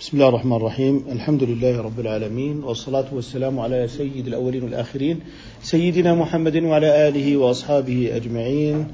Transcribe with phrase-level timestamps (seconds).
[0.00, 1.04] بسم الله الرحمن الرحيم.
[1.12, 5.20] الحمد لله رب العالمين والصلاة والسلام على سيد الأولين والآخرين
[5.62, 8.86] سيدنا محمد وعلى آله وأصحابه أجمعين.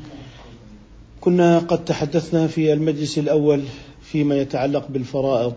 [1.21, 3.63] كنا قد تحدثنا في المجلس الأول
[4.03, 5.55] فيما يتعلق بالفرائض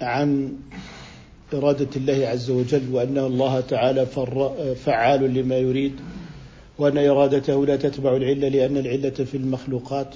[0.00, 0.52] عن
[1.54, 4.06] إرادة الله عز وجل وأن الله تعالى
[4.84, 5.92] فعال لما يريد
[6.78, 10.14] وأن إرادته لا تتبع العلة لأن العلة في المخلوقات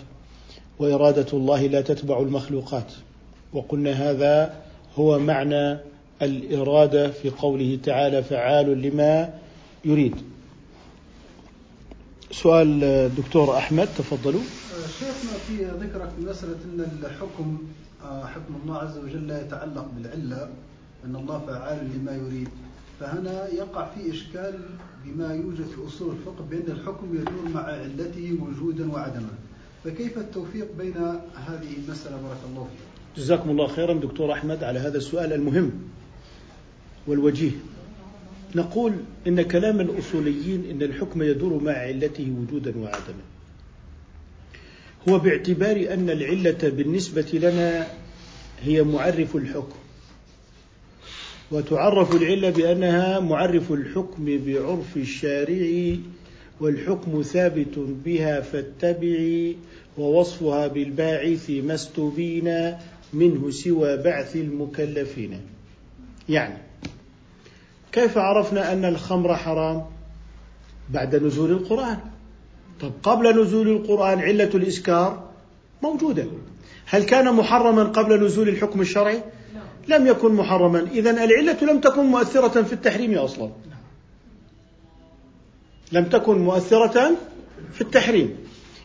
[0.78, 2.92] وإرادة الله لا تتبع المخلوقات.
[3.52, 4.54] وقلنا هذا
[4.98, 5.78] هو معنى
[6.22, 9.34] الإرادة في قوله تعالى فعال لما
[9.84, 10.14] يريد.
[12.30, 12.80] سؤال
[13.16, 14.42] دكتور أحمد تفضلوا.
[14.98, 17.58] شيخنا في ذكرك مسألة أن الحكم
[18.02, 20.48] حكم الله عز وجل لا يتعلق بالعلة
[21.04, 22.48] أن الله فعال لما يريد.
[23.00, 24.58] فهنا يقع في إشكال
[25.04, 29.32] بما يوجد في أصول الفقه بأن الحكم يدور مع علته وجودا وعدما.
[29.84, 30.96] فكيف التوفيق بين
[31.48, 32.91] هذه المسألة؟ بارك الله فيك.
[33.16, 35.70] جزاكم الله خيرا دكتور أحمد على هذا السؤال المهم
[37.06, 37.50] والوجيه.
[38.54, 38.92] نقول
[39.26, 43.22] إن كلام الأصوليين إن الحكم يدور مع علته وجودا وعدما.
[45.08, 47.86] هو باعتبار أن العلة بالنسبة لنا
[48.62, 49.78] هي معرف الحكم.
[51.50, 55.96] وتعرف العلة بأنها معرف الحكم بعرف الشارع
[56.60, 59.56] والحكم ثابت بها فاتبعي
[59.98, 62.76] ووصفها بالباعث ما استبين
[63.12, 65.40] منه سوى بعث المكلفين.
[66.28, 66.58] يعني
[67.92, 69.84] كيف عرفنا أن الخمر حرام؟
[70.90, 71.98] بعد نزول القرآن.
[72.80, 75.28] طب قبل نزول القرآن علة الإسكار
[75.82, 76.26] موجودة.
[76.86, 79.22] هل كان محرما قبل نزول الحكم الشرعي؟
[79.88, 80.86] لم يكن محرما.
[80.92, 83.50] إذا العلة لم تكن مؤثرة في التحريم أصلا.
[85.92, 87.16] لم تكن مؤثرة
[87.72, 88.36] في التحريم.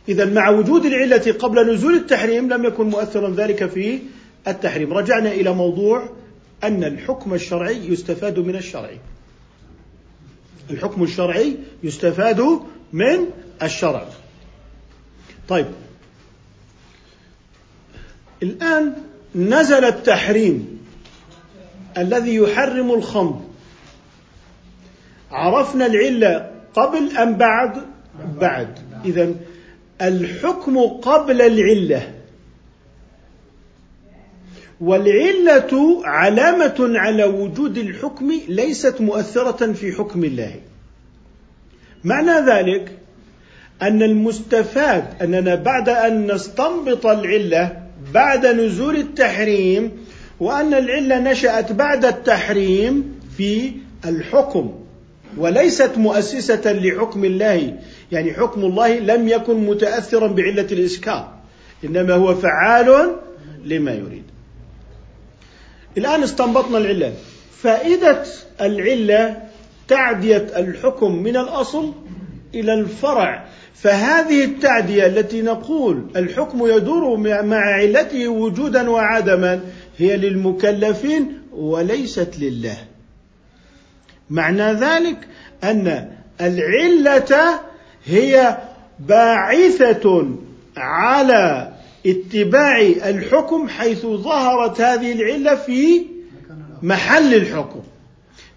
[0.08, 3.98] إذا مع وجود العلة قبل نزول التحريم لم يكن مؤثرا ذلك في
[4.48, 4.92] التحريم.
[4.92, 6.08] رجعنا إلى موضوع
[6.64, 8.90] أن الحكم الشرعي يستفاد من الشرع
[10.70, 12.60] الحكم الشرعي يستفاد
[12.92, 13.26] من
[13.62, 14.06] الشرع.
[15.48, 15.66] طيب.
[18.42, 18.92] الآن
[19.34, 20.78] نزل التحريم
[21.98, 23.40] الذي يحرم الخمر.
[25.30, 27.82] عرفنا العلة قبل أم بعد؟
[28.40, 28.78] بعد.
[29.04, 29.34] إذا
[30.02, 32.14] الحكم قبل العلة.
[34.80, 40.54] والعلة علامة على وجود الحكم ليست مؤثرة في حكم الله.
[42.04, 42.92] معنى ذلك
[43.82, 47.82] أن المستفاد أننا بعد أن نستنبط العلة
[48.14, 49.92] بعد نزول التحريم
[50.40, 53.72] وأن العلة نشأت بعد التحريم في
[54.06, 54.74] الحكم
[55.36, 57.76] وليست مؤسسة لحكم الله،
[58.12, 61.32] يعني حكم الله لم يكن متأثرا بعلة الإسكار،
[61.84, 63.16] إنما هو فعال
[63.64, 64.22] لما يريد.
[65.98, 67.14] الآن استنبطنا العلة.
[67.62, 68.24] فائدة
[68.60, 69.42] العلة
[69.88, 71.92] تعدية الحكم من الأصل
[72.54, 73.44] إلى الفرع.
[73.74, 79.60] فهذه التعدية التي نقول الحكم يدور مع علته وجودا وعدما
[79.98, 82.76] هي للمكلفين وليست لله.
[84.30, 85.16] معنى ذلك
[85.64, 86.08] أن
[86.40, 87.60] العلة
[88.04, 88.58] هي
[89.00, 90.28] باعثة
[90.76, 91.72] على
[92.06, 96.02] اتباع الحكم حيث ظهرت هذه العلة في
[96.82, 97.80] محل الحكم.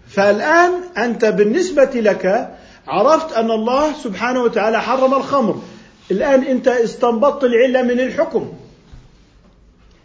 [0.08, 2.56] فالآن أنت بالنسبة لك
[2.88, 5.62] عرفت أن الله سبحانه وتعالى حرم الخمر.
[6.10, 8.52] الآن أنت استنبطت العلة من الحكم.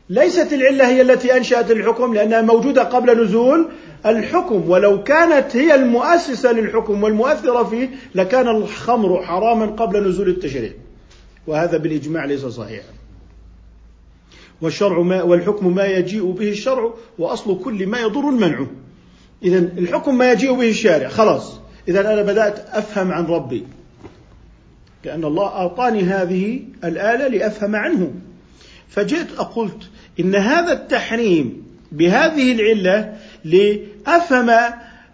[0.09, 3.69] ليست العلة هي التي أنشأت الحكم لأنها موجودة قبل نزول
[4.05, 4.69] الحكم.
[4.69, 10.71] ولو كانت هي المؤسسة للحكم والمؤثرة فيه لكان الخمر حراما قبل نزول التشريع.
[11.47, 12.96] وهذا بالإجماع ليس صحيحا.
[14.61, 18.65] والشرع ما والحكم ما يجيء به الشرع وأصل كل ما يضر المنع.
[19.43, 21.59] اذا الحكم ما يجيء به الشارع خلاص.
[21.87, 23.63] اذا أنا بدأت أفهم عن ربي.
[25.05, 28.13] لأن الله أعطاني هذه الآلة لأفهم عنه.
[28.89, 34.49] فجئت أقلت إن هذا التحريم بهذه العلة لأفهم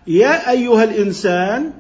[0.07, 1.72] يا أيها الإنسان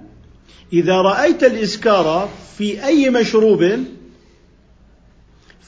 [0.73, 3.79] إذا رأيت الإسكار في أي مشروب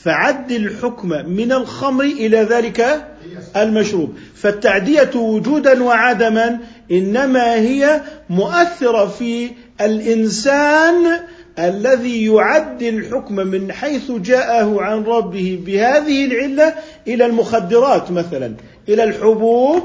[0.05, 3.05] فعد الحكم من الخمر إلى ذلك
[3.55, 4.13] المشروب.
[4.35, 6.59] فالتعدية وجودا وعدما
[6.91, 9.49] إنما هي مؤثرة في
[9.81, 11.19] الإنسان
[11.59, 16.73] الذي يعد الحكم من حيث جاءه عن ربه بهذه العلة
[17.07, 18.53] إلى المخدرات مثلا
[18.89, 19.83] إلى الحبوب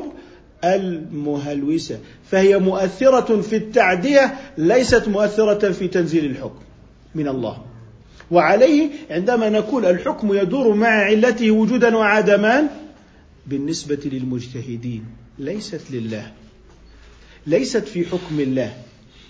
[0.64, 1.98] المهلوسة.
[2.30, 6.60] فهي مؤثرة في التعدية ليست مؤثرة في تنزيل الحكم
[7.14, 7.69] من الله.
[8.30, 12.68] وعليه عندما نقول الحكم يدور مع علته وجودا وعدما
[13.46, 15.04] بالنسبة للمجتهدين
[15.38, 16.32] ليست لله
[17.46, 18.72] ليست في حكم الله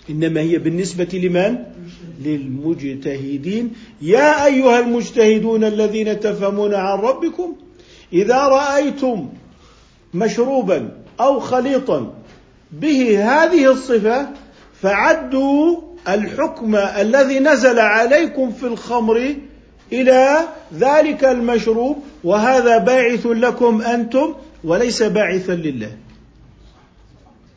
[0.09, 1.57] إنما هي بالنسبة لمن؟
[2.25, 7.55] للمجتهدين يا أيها المجتهدون الذين تفهمون عن ربكم
[8.13, 9.29] إذا رأيتم
[10.13, 12.13] مشروبا أو خليطا
[12.71, 14.29] به هذه الصفة
[14.81, 19.35] فعدوا الحكم الذي نزل عليكم في الخمر
[19.91, 20.37] إلى
[20.73, 25.97] ذلك المشروب وهذا باعث لكم أنتم وليس باعثا لله.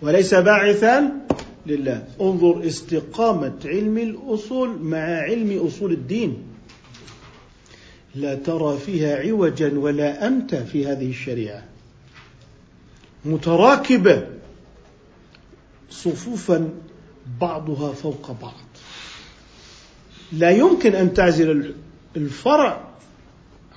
[0.02, 1.12] وليس باعثا
[1.66, 2.04] لله.
[2.20, 6.42] انظر استقامة علم الأصول مع علم أصول الدين.
[8.14, 11.62] لا ترى فيها عوجا ولا أمتا في هذه الشريعة.
[13.24, 14.26] متراكبة
[15.90, 16.68] صفوفا
[17.40, 18.64] بعضها فوق بعض.
[20.32, 21.74] لا يمكن أن تعزل
[22.16, 22.88] الفرع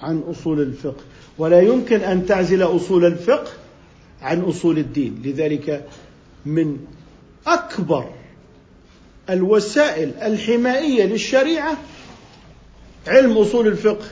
[0.02, 1.04] عن أصول الفقه
[1.38, 3.52] ولا يمكن أن تعزل أصول الفقه
[4.22, 5.22] عن أصول الدين.
[5.26, 5.86] لذلك
[6.46, 6.78] من
[7.48, 8.10] أكبر
[9.30, 11.78] الوسائل الحمائية للشريعة
[13.08, 14.06] علم أصول الفقه.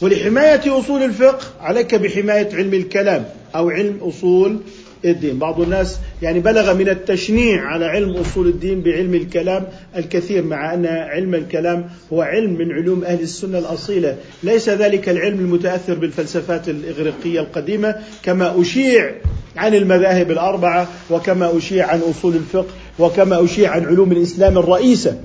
[0.00, 4.60] ولحماية أصول الفقه عليك بحماية علم الكلام أو علم أصول
[5.04, 5.38] الدين.
[5.38, 9.64] بعض الناس يعني بلغ من التشنيع على علم أصول الدين بعلم الكلام
[9.96, 14.16] الكثير مع أن علم الكلام هو علم من علوم أهل السنة الأصيلة.
[14.42, 19.10] ليس ذلك العلم المتأثر بالفلسفات الإغريقية القديمة كما أشيع
[19.56, 25.20] عن المذاهب الأربعة وكما أشيع عن أصول الفقه وكما أشيع عن علوم الإسلام الرئيسة.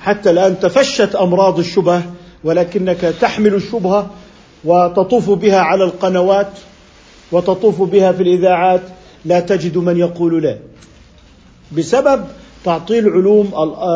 [0.00, 2.02] حتى الآن تفشت أمراض الشبه
[2.44, 4.10] ولكنك تحمل الشبهة
[4.64, 6.50] وتطوف بها على القنوات
[7.32, 8.80] وتطوف بها في الإذاعات
[9.24, 10.56] لا تجد من يقول لا
[11.72, 12.24] بسبب
[12.64, 13.50] تعطيل علوم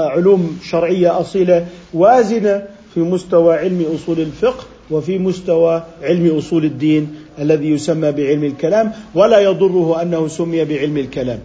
[0.08, 2.62] علوم شرعية أصيلة وازنة
[2.94, 9.38] في مستوى علم أصول الفقه وفي مستوى علم أصول الدين الذي يسمى بعلم الكلام ولا
[9.38, 11.38] يضره أنه سمي بعلم الكلام.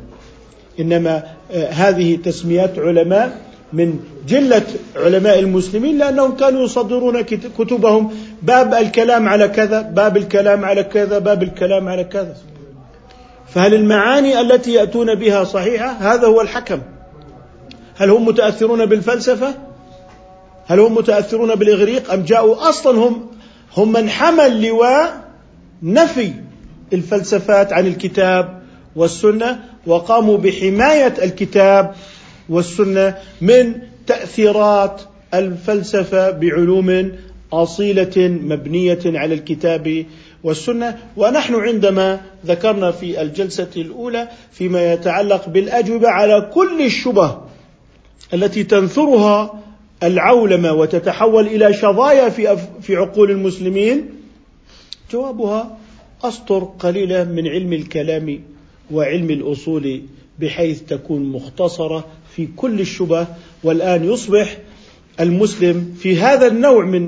[0.80, 8.14] إنما آه، هذه تسميات علماء من جلة علماء المسلمين لأنهم كانوا يصدرون كتبهم.
[8.42, 12.36] باب الكلام على كذا باب الكلام على كذا باب الكلام على كذا.
[13.48, 16.80] فهل المعاني التي يأتون بها صحيحة؟ هذا هو الحكم.
[17.98, 19.54] هل هم متأثرون بالفلسفة؟
[20.68, 23.28] هل هم متأثرون بالإغريق؟ أم جاءوا أصلا هم
[23.78, 25.22] هم من حمل لواء
[25.84, 26.32] نفي
[26.94, 28.60] الفلسفات عن الكتاب
[28.96, 31.94] والسنة وقاموا بحماية الكتاب
[32.50, 33.76] والسنة من
[34.08, 35.02] تأثيرات
[35.34, 37.12] الفلسفة بعلوم
[37.54, 40.06] أصيلة مبنية على الكتاب
[40.44, 40.98] والسنة.
[41.18, 47.38] ونحن عندما ذكرنا في الجلسة الأولى فيما يتعلق بالأجوبة على كل الشبه
[48.34, 49.64] التي تنثرها
[50.04, 54.10] العولمة وتتحول إلى شظايا في في عقول المسلمين
[55.12, 55.78] جوابها
[56.24, 58.40] أسطر قليلا من علم الكلام
[58.92, 60.02] وعلم الأصول
[60.40, 62.06] بحيث تكون مختصرة
[62.40, 63.28] في كل الشبه
[63.64, 64.58] والآن يصبح
[65.20, 67.02] المسلم في هذا النوع من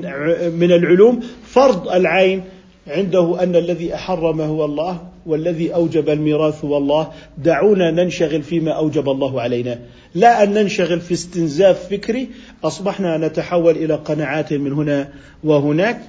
[0.60, 2.42] من العلوم فرض العين
[2.86, 7.12] عنده أن الذي احرم هو الله والذي أوجب الميراث هو الله.
[7.38, 9.78] دعونا ننشغل فيما أوجب الله علينا.
[10.14, 12.28] لا أن ننشغل في استنزاف فكري.
[12.64, 15.08] أصبحنا نتحول إلى قناعات من هنا
[15.44, 16.00] وهناك.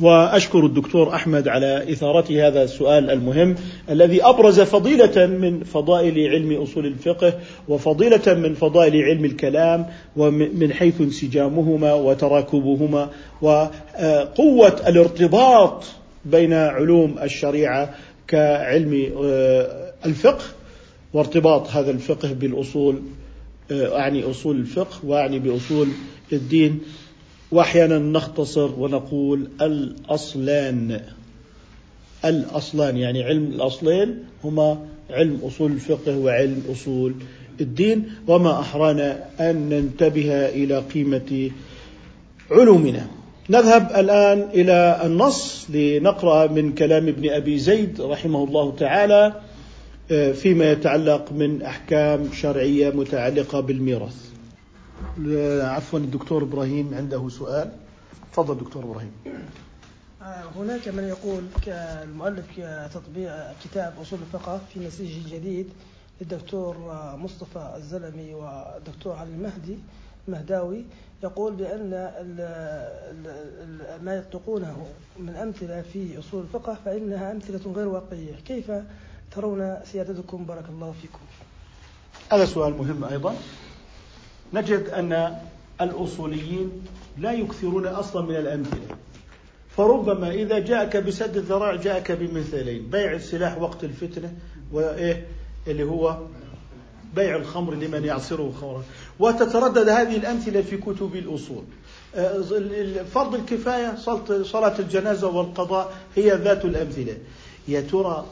[0.00, 3.54] وأشكر الدكتور أحمد على إثارته هذا السؤال المهم
[3.90, 7.34] الذي أبرز فضيلة من فضائل علم أصول الفقه
[7.68, 13.10] وفضيلة من فضائل علم الكلام ومن حيث انسجامهما وتراكبهما
[13.42, 15.84] وقوة الارتباط
[16.24, 17.94] بين علوم الشريعة
[18.28, 20.44] كعلم آه، الفقه
[21.12, 23.02] وارتباط هذا الفقه بالأصول
[23.70, 25.88] آه، أعني أصول الفقه وأعني بأصول
[26.32, 26.80] الدين.
[27.52, 31.00] وأحيانا نختصر ونقول الأصلان.
[32.24, 34.78] الأصلان يعني علم الأصلين هما
[35.10, 37.14] علم أصول الفقه وعلم أصول
[37.60, 41.50] الدين وما أحرانا أن ننتبه إلى قيمة
[42.50, 43.06] علومنا.
[43.50, 49.32] نذهب الآن إلى النص لنقرأ من كلام ابن أبي زيد رحمه الله تعالى
[50.10, 54.31] آه، فيما يتعلق من أحكام شرعية متعلقة بالميراث.
[55.62, 57.70] عفوا الدكتور إبراهيم عنده سؤال.
[58.32, 59.12] تفضل دكتور إبراهيم.
[60.22, 63.32] آه، هناك من يقول كالمؤلف كتطبيق
[63.64, 65.68] كتاب أصول الفقه في نسيجه الجديد
[66.20, 66.76] للدكتور
[67.16, 69.78] مصطفى الزلمي والدكتور علي المهدي
[70.28, 70.84] المهداوي.
[71.22, 71.90] يقول بأن
[74.02, 74.86] ما يطلقونه
[75.18, 78.34] من أمثلة في أصول الفقه فإنها أمثلة غير واقعية.
[78.34, 78.72] كيف
[79.30, 81.18] ترون سيادتكم؟ بارك الله فيكم.
[82.32, 83.34] هذا سؤال مهم أيضا.
[84.54, 85.36] نجد أن
[85.80, 86.70] الأصوليين
[87.18, 88.96] لا يكثرون أصلا من الأمثلة.
[89.76, 94.32] فربما إذا جاءك بسد الذراع جاءك بمثالين بيع السلاح وقت الفتنة
[94.72, 95.26] وإيه
[95.66, 96.18] اللي هو
[97.16, 98.82] بيع الخمر لمن يعصره خمرا.
[99.18, 101.64] وتتردد هذه الأمثلة في كتب الأصول.
[103.04, 103.96] فرض الكفاية
[104.42, 107.16] صلاة الجنازة والقضاء هي ذات الأمثلة.
[107.68, 108.26] يا ترى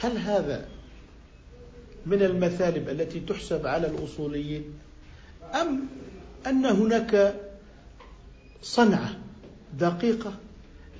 [0.00, 0.68] هل هذا
[2.06, 4.64] من المثالب التي تحسب على الأصوليين
[5.54, 5.80] أم
[6.46, 7.34] أن هناك
[8.62, 9.16] صنعة
[9.78, 10.32] دقيقة؟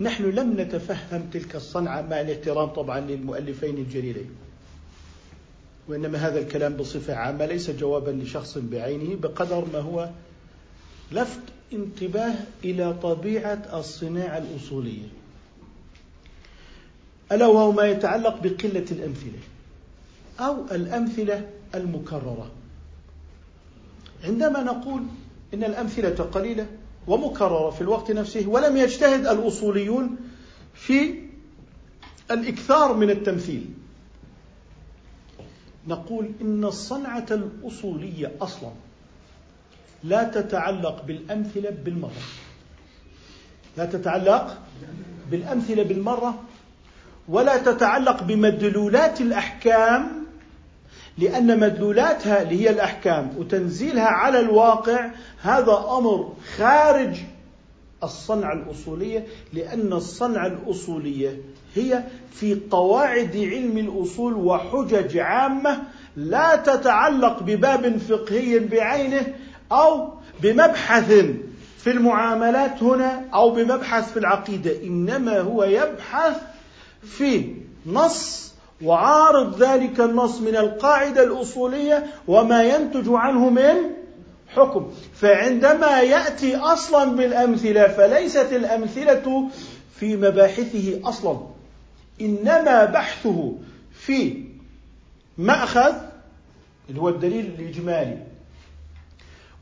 [0.01, 4.31] نحن لم نتفهم تلك الصنعة مع الاحترام طبعا للمؤلفين الجليلين
[5.89, 10.11] وإنما هذا الكلام بصفة عامة ليس جوابا لشخص بعينه بقدر ما هو
[11.13, 11.41] لفت
[11.73, 12.35] انتباه
[12.65, 15.09] إلى طبيعة الصناعة الأصولية.
[17.33, 19.39] ألا وهو ما يتعلق بقلة الأمثلة.
[20.41, 22.51] أو الأمثلة المكررة.
[24.25, 25.03] عندما نقول
[25.55, 26.67] إن الأمثلة قليلة
[27.07, 30.17] ومكررة في الوقت نفسه ولم يجتهد الأصوليون
[30.75, 31.15] في
[32.31, 33.67] الإكثار من التمثيل
[35.89, 38.71] نقول إن الصنعة الأصولية أصلا
[40.05, 42.23] لا تتعلق بالأمثلة بالمرة.
[43.77, 44.59] لا تتعلق
[45.31, 46.43] بالأمثلة بالمرة
[47.29, 50.24] ولا تتعلق بمدلولات الأحكام
[51.19, 55.11] لأن مدلولاتها اللي هي الأحكام وتنزيلها على الواقع
[55.43, 57.17] هذا أمر خارج
[58.03, 61.41] الصنعة الأصولية لأن الصنعة الأصولية
[61.75, 62.03] هي
[62.33, 65.83] في قواعد علم الأصول وحجج عامة
[66.17, 69.35] لا تتعلق بباب فقهي بعينه
[69.73, 71.11] أو بمبحث
[71.79, 76.37] في المعاملات هنا أو بمبحث في العقيدة إنما هو يبحث
[77.03, 77.55] في
[77.87, 83.75] نص وعارض ذلك النص من القاعدة الأصولية وما ينتج عنه من
[84.49, 84.91] حكم.
[85.15, 89.49] فعندما يأتي أصلا بالأمثلة فليست الأمثلة
[89.97, 91.39] في مباحثه أصلا.
[92.21, 93.55] إنما بحثه
[93.93, 94.45] في
[95.39, 95.95] مأخذ
[96.89, 98.19] اللي هو الدليل الإجمالي.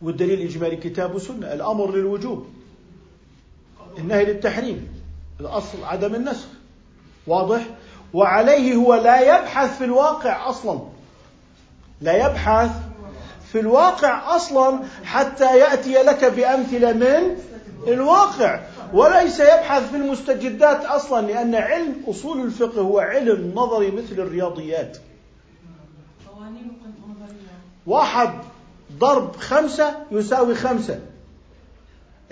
[0.02, 2.46] والدليل الإجمالي كتاب وسنة الأمر للوجوب.
[3.98, 4.88] النهي للتحريم
[5.40, 6.48] الأصل عدم النسخ.
[7.26, 7.66] واضح؟
[8.14, 10.80] وعليه هو لا يبحث في الواقع أصلا.
[12.00, 12.70] لا يبحث
[13.52, 17.36] في الواقع أصلا حتى يأتي لك بأمثلة من
[17.86, 18.60] الواقع.
[18.92, 24.98] وليس يبحث في المستجدات أصلا لأن علم أصول الفقه هو علم نظري مثل الرياضيات.
[27.86, 28.30] واحد
[28.98, 31.00] ضرب خمسة يساوي خمسة.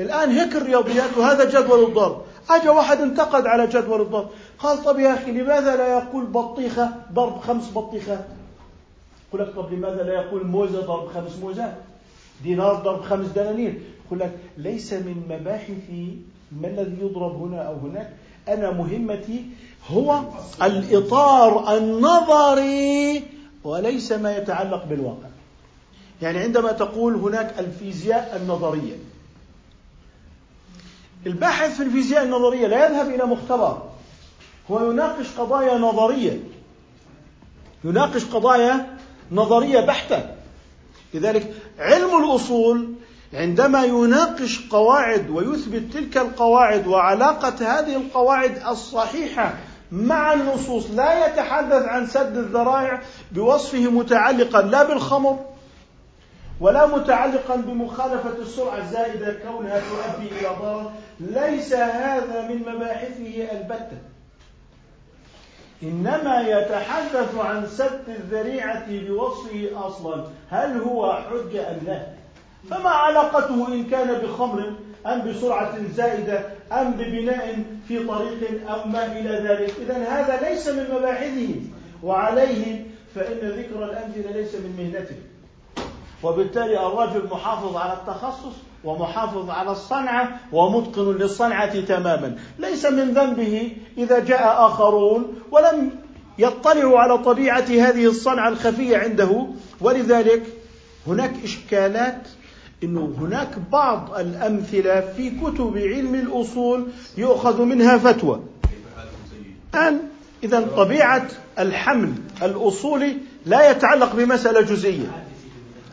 [0.00, 2.22] الآن هيك الرياضيات وهذا جدول الضرب.
[2.50, 4.30] أجا واحد انتقد على جدول الضرب.
[4.62, 8.24] قال طب يا أخي لماذا لا يقول بطيخة ضرب خمس بطيخات
[9.28, 11.74] يقول لك طب لماذا لا يقول موزة ضرب خمس موزات
[12.42, 13.80] دينار ضرب خمس دنانير.
[14.06, 16.18] يقول لك ليس من مباحثي
[16.60, 18.10] ما الذي يضرب هنا أو هناك.
[18.48, 19.44] أنا مهمتي
[19.90, 20.20] هو
[20.62, 23.22] الإطار النظري
[23.64, 25.28] وليس ما يتعلق بالواقع.
[26.22, 28.96] يعني عندما تقول هناك الفيزياء النظرية.
[31.26, 33.89] الباحث في الفيزياء النظرية لا يذهب إلى مختبر.
[34.70, 36.40] هو يناقش قضايا نظرية.
[37.84, 38.98] يناقش قضايا
[39.32, 40.30] نظرية بحتة.
[41.14, 42.94] لذلك علم الأصول
[43.34, 49.54] عندما يناقش قواعد ويثبت تلك القواعد وعلاقة هذه القواعد الصحيحة
[49.92, 55.38] مع النصوص لا يتحدث عن سد الذرائع بوصفه متعلقا لا بالخمر
[56.60, 60.90] ولا متعلقا بمخالفة السرعة الزائدة كونها تؤدي إلى ضرر.
[61.20, 63.96] ليس هذا من مباحثه البتة.
[65.82, 70.24] إنما يتحدث عن سد الذريعة بوصفه أصلا.
[70.50, 72.06] هل هو حجة أم لا؟
[72.70, 74.72] فما علاقته إن كان بخمر
[75.06, 79.74] أم بسرعة زائدة أم ببناء في طريق أو ما إلى ذلك.
[79.80, 81.54] إذا هذا ليس من مباحثه.
[82.02, 85.16] وعليه فإن ذكر الأمثلة ليس من مهنته.
[86.22, 94.18] وبالتالي الرجل محافظ على التخصص ومحافظ على الصنعة ومتقن للصنعة تماما ليس من ذنبه إذا
[94.18, 95.90] جاء آخرون ولم
[96.38, 99.46] يطلعوا على طبيعة هذه الصنعة الخفية عنده
[99.80, 100.42] ولذلك
[101.06, 102.28] هناك إشكالات
[102.82, 108.40] إنه هناك بعض الأمثلة في كتب علم الأصول يؤخذ منها فتوى.
[109.74, 109.98] الآن
[110.44, 115.24] إذا طبيعة الحمل الأصولي لا يتعلق بمسألة جزئية.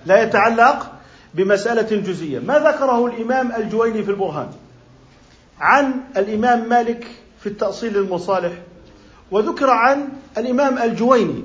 [0.06, 0.97] لا يتعلق
[1.34, 2.40] بمسألة جزئية.
[2.40, 4.50] ما ذكره الإمام الجويني في البرهان؟
[5.60, 7.08] عن الإمام مالك
[7.40, 8.52] في التأصيل للمصالح
[9.32, 11.44] وذكر عن الإمام الجويني.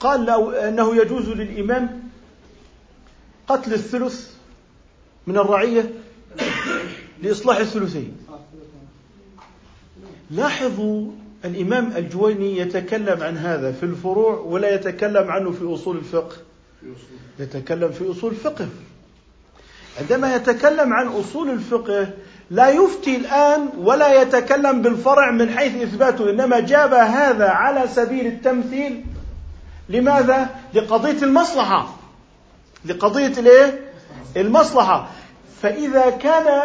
[0.00, 2.02] قال لو أنه يجوز للإمام
[3.48, 4.30] قتل الثلث
[5.26, 5.90] من الرعية
[7.22, 8.16] لإصلاح الثلثين.
[10.30, 11.10] لاحظوا
[11.44, 16.36] الإمام الجويني يتكلم عن هذا في الفروع ولا يتكلم عنه في أصول الفقه.
[17.38, 18.68] يتكلم في أصول الفقه
[20.00, 22.08] عندما يتكلم عن أصول الفقه
[22.50, 29.04] لا يفتي الآن ولا يتكلم بالفرع من حيث إثباته إنما جاب هذا على سبيل التمثيل
[29.88, 31.94] لماذا؟ لقضية المصلحة
[32.84, 33.80] لقضية الإيه؟
[34.36, 35.08] المصلحة
[35.62, 36.62] فإذا كان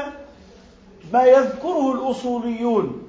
[1.13, 3.03] ما يذكره الأصوليون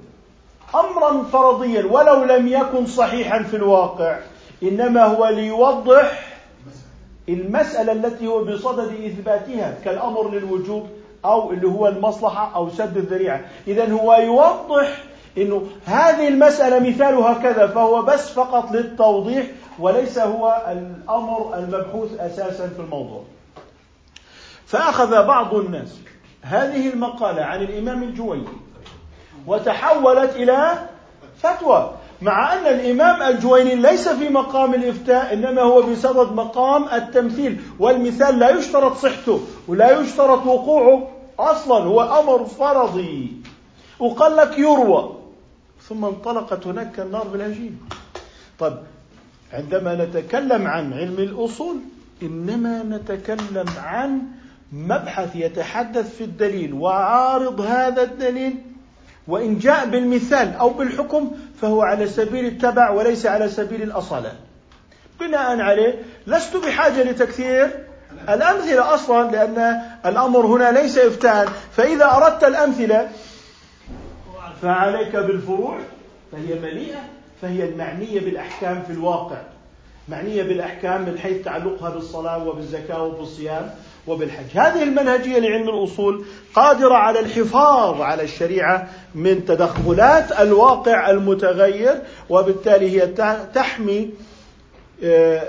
[0.74, 4.18] أمرا فرضيا ولو لم يكن صحيحا في الواقع
[4.62, 6.27] إنما هو ليوضح
[7.28, 10.86] المسألة التي هو بصدد إثباتها كالأمر للوجوب
[11.24, 13.40] أو اللي هو المصلحة أو سد الذريعة.
[13.66, 15.02] إذا هو يوضح
[15.38, 19.46] أنه هذه المسألة مثالها كذا فهو بس فقط للتوضيح
[19.78, 23.22] وليس هو الأمر المبحوث أساسا في الموضوع.
[24.66, 25.98] فأخذ بعض الناس
[26.42, 28.48] هذه المقالة عن الإمام الجويني
[29.46, 30.88] وتحولت إلى
[31.42, 31.92] فتوى.
[32.22, 37.60] مع أن الإمام الجويني ليس في مقام الإفتاء إنما هو بصدد مقام التمثيل.
[37.78, 41.08] والمثال لا يشترط صحته ولا يشترط وقوعه.
[41.38, 43.32] أصلا هو أمر فرضي.
[43.98, 45.14] وقال لك يروى.
[45.88, 47.80] ثم انطلقت هناك كالنار بالهجين
[48.58, 48.76] طيب
[49.52, 51.76] عندما نتكلم عن علم الأصول
[52.22, 54.22] إنما نتكلم عن
[54.72, 56.72] مبحث يتحدث في الدليل.
[56.74, 58.54] وعارض هذا الدليل
[59.28, 61.30] وإن جاء بالمثال أو بالحكم
[61.60, 64.32] فهو على سبيل التبع وليس على سبيل الأصالة.
[65.20, 67.84] بناء عليه لست بحاجة لتكثير
[68.28, 71.48] الأمثلة أصلا لأن الأمر هنا ليس إفتاء.
[71.72, 73.08] فإذا أردت الأمثلة
[74.62, 75.78] فعليك بالفروع
[76.32, 77.00] فهي مليئة
[77.42, 79.42] فهي المعنية بالأحكام في الواقع.
[80.08, 83.70] معنية بالأحكام من حيث تعلقها بالصلاة وبالزكاة وبالصيام.
[84.08, 84.44] وبالحج.
[84.54, 86.24] هذه المنهجية لعلم الأصول
[86.54, 93.06] قادرة على الحفاظ على الشريعة من تدخلات الواقع المتغير وبالتالي هي
[93.54, 94.10] تحمي
[95.04, 95.42] آه،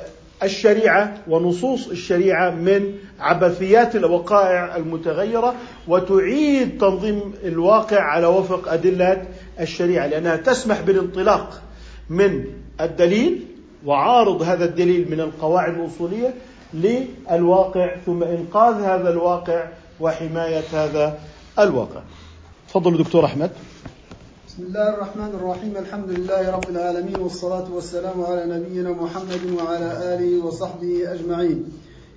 [0.44, 5.56] الشريعة ونصوص الشريعة من عبثيات الوقائع المتغيرة
[5.88, 9.26] وتعيد تنظيم الواقع على وفق أدلة
[9.60, 11.62] الشريعة لأنها تسمح بالانطلاق
[12.10, 12.44] من
[12.82, 13.46] الدليل
[13.86, 16.34] وعارض هذا الدليل من القواعد الأصولية
[16.74, 19.68] للواقع ثم إنقاذ هذا الواقع
[20.00, 21.20] وحماية هذا
[21.60, 22.02] الواقع.
[22.70, 23.52] تفضل دكتور أحمد.
[24.48, 25.78] بسم الله الرحمن الرحيم.
[25.78, 31.66] الحمد لله رب العالمين والصلاة والسلام على نبينا محمد وعلى آله وصحبه أجمعين.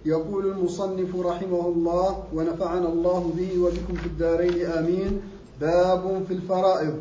[0.04, 5.22] يقول المصنف رحمه الله ونفعنا الله به وبكم في الدارين آمين.
[5.60, 6.94] باب في الفرائض.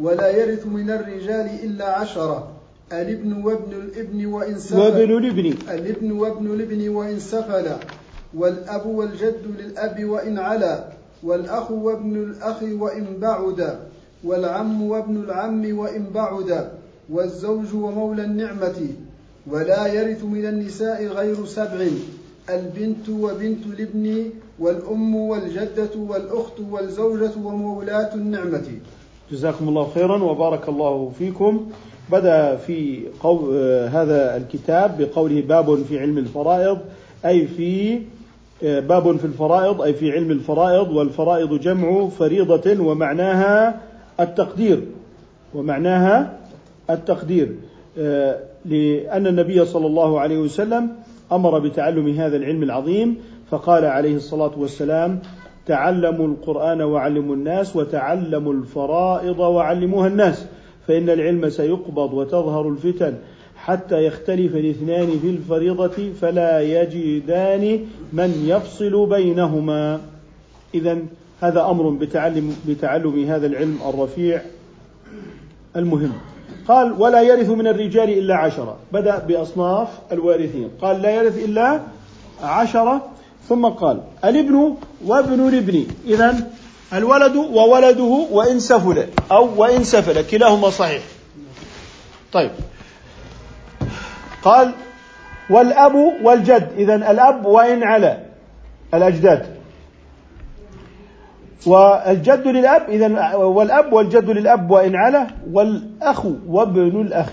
[0.00, 2.48] ولا يرث من الرجال إلا عشرة.
[2.92, 5.54] الابن وابن الابن وإن سفل وابن الابن.
[5.70, 7.66] الابن وابن الابن وإن سفل
[8.34, 10.84] والأب والجد للأب وإن علا.
[11.22, 13.78] والأخ وابن الأخ وإن بعد.
[14.24, 16.70] والعم وابن العم وإن بعد.
[17.10, 18.86] والزوج ومولى النعمة.
[19.46, 21.86] ولا يرث من النساء غير سبع.
[22.50, 28.68] البنت وبنت الابن والأم والجدة والأخت والزوجة ومولاة النعمة.
[29.32, 31.70] جزاكم الله خيرا وبارك الله فيكم.
[32.12, 33.52] بدأ في قو...
[33.86, 36.78] هذا الكتاب بقوله باب في علم الفرائض
[37.26, 38.00] أي في
[38.62, 43.80] باب في الفرائض أي في علم الفرائض والفرائض جمع فريضة ومعناها
[44.20, 44.82] التقدير.
[45.54, 46.32] ومعناها
[46.90, 47.54] التقدير.
[48.64, 50.88] لأن النبي صلى الله عليه وسلم
[51.32, 53.16] أمر بتعلم هذا العلم العظيم
[53.50, 55.18] فقال عليه الصلاة والسلام
[55.66, 60.46] تعلموا القرآن وعلموا الناس وتعلموا الفرائض وعلموها الناس.
[60.88, 63.14] فإن العلم سيقبض وتظهر الفتن
[63.56, 70.00] حتى يختلف الاثنان في الفريضة فلا يجدان من يفصل بينهما.
[70.74, 70.98] إذا
[71.40, 74.42] هذا أمر بتعلم بتعلم هذا العلم الرفيع
[75.76, 76.12] المهم.
[76.68, 78.76] قال ولا يرث من الرجال إلا عشرة.
[78.92, 80.68] بدأ بأصناف الوارثين.
[80.82, 81.80] قال لا يرث إلا
[82.42, 83.08] عشرة.
[83.48, 84.74] ثم قال الابن
[85.06, 85.86] وابن الابن.
[86.06, 86.50] إذا
[86.92, 91.02] الولد وولده وإن سفل أو وإن سفل كلاهما صحيح.
[92.32, 92.50] طيب.
[94.42, 94.72] قال
[95.50, 98.26] والأب والجد إذا الأب وإن على
[98.94, 99.56] الأجداد.
[101.66, 107.28] والجد للأب إذا والأب والجد للأب وإن على والأخ وابن الأخ.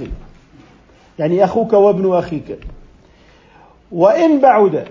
[1.20, 2.60] يعني أخوك وابن أخيك.
[3.92, 4.88] وإن بعد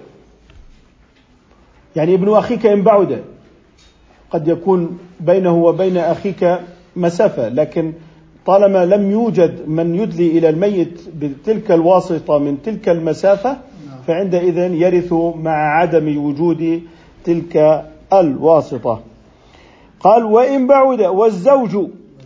[1.96, 3.35] يعني ابن أخيك إن بعد.
[4.36, 6.58] قد يكون بينه وبين أخيك
[6.96, 7.92] مسافة لكن
[8.46, 13.56] طالما لم يوجد من يدلي إلى الميت بتلك الواسطة من تلك المسافة
[14.06, 16.82] فعندئذ يرث مع عدم وجود
[17.24, 19.00] تلك الواسطة.
[20.00, 21.76] قال وإن بعد والزوج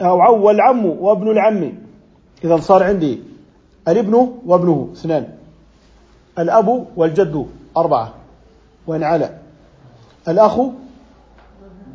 [0.02, 1.72] أو والعم وابن العم.
[2.44, 3.20] إذا صار عندي
[3.88, 5.28] الابن وابنه اثنان.
[6.38, 7.46] الأب والجد
[7.76, 8.14] أربعة.
[8.86, 9.30] وإن على
[10.28, 10.60] الأخ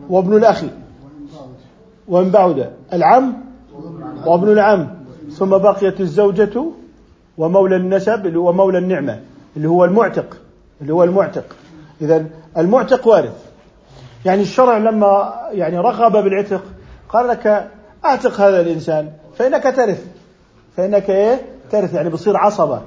[0.09, 0.63] وابن الأخ.
[2.07, 3.33] وإن بعد؟ العم
[4.25, 4.87] وابن العم.
[5.31, 6.65] ثم بقيت الزوجة
[7.37, 9.19] ومولى النسب ومولى النعمة
[9.57, 10.37] اللي هو المعتق
[10.81, 11.45] اللي هو المعتق.
[12.01, 12.25] إذا
[12.57, 13.45] المعتق وارث.
[14.25, 16.63] يعني الشرع لما يعني رغب بالعتق
[17.09, 17.71] قال لك
[18.05, 20.05] أعتق هذا الإنسان فإنك ترث.
[20.77, 21.41] فإنك إيه؟
[21.71, 22.81] ترث يعني بصير عصبة.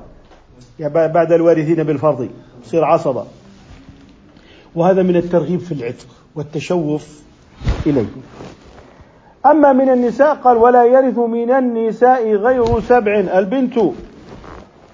[0.78, 2.28] يعني بعد الوارثين بالفرض
[2.64, 3.24] بصير عصبة.
[4.74, 6.06] وهذا من الترغيب في العتق.
[6.38, 7.22] والتشوف
[7.86, 8.06] إليه.
[9.46, 13.14] أما من النساء قال ولا يرث من النساء غير سبع.
[13.38, 13.78] البنت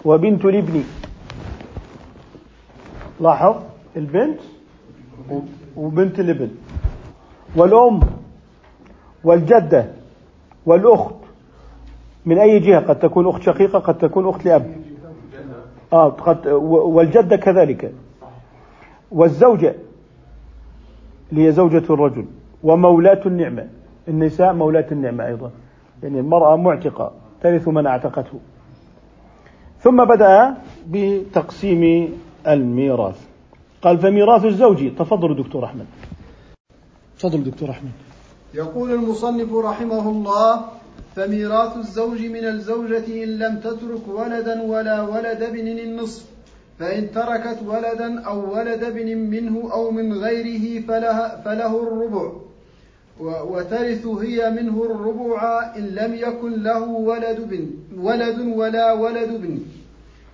[0.04, 0.85] وبنت الابن.
[3.20, 3.54] لاحظ؟
[3.96, 4.40] البنت
[5.76, 6.50] وبنت الابن.
[7.57, 8.00] والأم
[9.24, 9.87] والجدة
[10.66, 11.14] والأخت.
[12.26, 14.76] من أي جهة؟ قد تكون أخت شقيقة قد تكون أخت لأب.
[15.92, 16.48] آه قد
[16.96, 17.92] والجدة كذلك.
[19.12, 19.74] والزوجة.
[21.33, 22.27] اللي هي زوجة الرجل
[22.63, 23.69] ومولاة النعمة.
[24.09, 25.51] النساء مولاة النعمة أيضا.
[26.03, 28.41] يعني المرأة معتقة ترث من أعتقته.
[29.81, 30.55] ثم بدأ
[30.89, 32.13] بتقسيم
[32.49, 33.21] الميراث.
[33.83, 35.87] قال فميراث الزوج تفضل دكتور أحمد.
[37.19, 37.91] تفضل دكتور أحمد.
[38.55, 40.65] يقول المصنف رحمه الله
[41.17, 46.34] فميراث الزوج من الزوجة إن لم تترك ولدا ولا ولد ابن النصف.
[46.79, 52.33] فإن تركت ولدا أو ولد ابن منه أو من غيره فله, فله الربع.
[53.21, 59.59] وترث هي منه الربع إن لم يكن له ولد بن ولد ولا ولد ابن.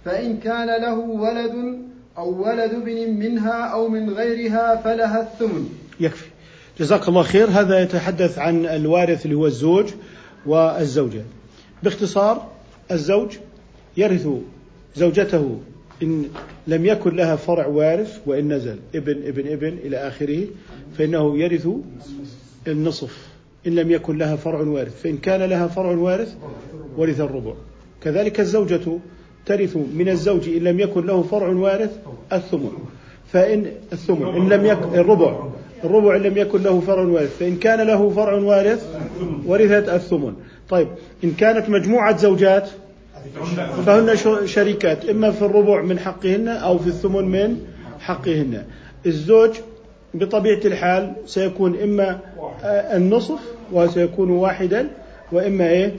[0.05, 1.79] فإن كان له ولد
[2.18, 5.68] أو ولد ابن منها أو من غيرها فلها الثمن.
[6.00, 6.26] يكفي.
[6.81, 7.48] جزاك الله خير.
[7.48, 9.90] هذا يتحدث عن الوارث اللي هو الزوج
[10.46, 11.22] والزوجة.
[11.83, 12.48] باختصار
[12.90, 13.37] الزوج
[13.96, 14.29] يرث
[14.96, 15.61] زوجته
[16.02, 16.24] إن
[16.66, 18.76] لم يكن لها فرع وارث وإن نزل.
[18.94, 20.46] ابن ابن ابن إلى آخره
[20.98, 21.68] فإنه يرث
[22.68, 23.28] النصف.
[23.66, 25.02] إن لم يكن لها فرع وارث.
[25.02, 26.34] فإن كان لها فرع وارث
[26.96, 27.52] ورث الربع.
[28.02, 28.98] كذلك الزوجة
[29.46, 31.98] ترث من الزوج إن لم يكن له فرع وارث
[32.32, 32.70] الثمن.
[33.32, 35.48] فإن الثمن إن لم يكن الربع.
[35.84, 37.36] الربع إن لم يكن له فرع وارث.
[37.38, 38.96] فإن كان له فرع وارث
[39.46, 40.34] ورثت الثمن.
[40.68, 40.88] طيب
[41.24, 42.70] إن كانت مجموعة زوجات
[43.87, 47.56] فهن شريكات إما في الربع من حقهن أو في الثمن من
[47.98, 48.64] حقهن.
[49.06, 49.50] الزوج
[50.14, 52.18] بطبيعة الحال سيكون إما
[52.64, 53.38] النصف
[53.72, 54.88] وسيكون واحدا
[55.33, 55.96] وإما إيه؟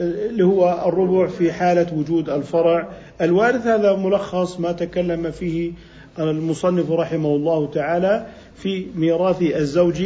[0.00, 2.88] اللي هو الربع في حالة وجود الفرع.
[3.20, 5.72] الوارث هذا ملخص ما تكلم فيه
[6.18, 8.26] المصنف رحمه الله تعالى
[8.56, 10.02] في ميراث الزوج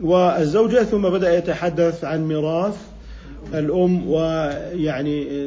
[0.00, 2.76] والزوجة ثم بدأ يتحدث عن ميراث
[3.54, 5.46] الأم ويعني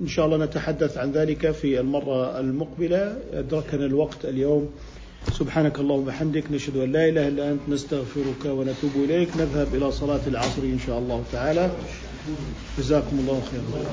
[0.00, 3.16] إن شاء الله نتحدث عن ذلك في المرة المقبلة.
[3.32, 4.68] أدركنا الوقت اليوم.
[5.32, 6.44] سبحانك اللهم وبحمدك.
[6.52, 7.60] نشهد أن لا إله إلا أنت.
[7.68, 9.28] نستغفرك ونتوب إليك.
[9.36, 11.70] نذهب إلى صلاة العصر إن شاء الله تعالى.
[12.78, 13.86] جزاكم الله خيرا.